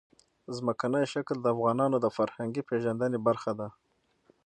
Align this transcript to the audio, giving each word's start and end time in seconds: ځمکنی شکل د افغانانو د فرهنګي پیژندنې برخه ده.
ځمکنی 0.57 1.03
شکل 1.13 1.37
د 1.41 1.47
افغانانو 1.55 1.97
د 2.01 2.07
فرهنګي 2.17 2.61
پیژندنې 2.69 3.19
برخه 3.27 3.51
ده. 3.59 3.67